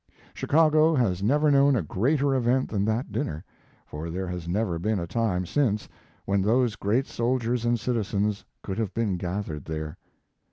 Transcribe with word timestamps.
Chicago 0.33 0.95
has 0.95 1.21
never 1.21 1.51
known 1.51 1.75
a 1.75 1.83
greater 1.83 2.33
event 2.33 2.69
than 2.69 2.85
that 2.85 3.11
dinner, 3.11 3.45
for 3.85 4.09
there 4.09 4.25
has 4.25 4.47
never 4.47 4.79
been 4.79 4.97
a 4.97 5.05
time 5.05 5.45
since 5.45 5.87
when 6.25 6.41
those 6.41 6.75
great 6.75 7.05
soldiers 7.05 7.65
and 7.65 7.79
citizens 7.79 8.43
could 8.63 8.79
have 8.79 8.95
been 8.95 9.15
gathered 9.15 9.65
there. 9.65 9.97